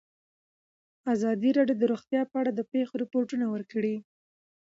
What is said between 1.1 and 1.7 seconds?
ازادي